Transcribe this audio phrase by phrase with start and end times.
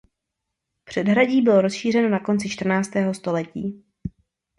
[0.83, 3.83] Předhradí bylo rozšířeno na konci čtrnáctého století.